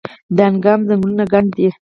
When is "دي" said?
1.55-1.67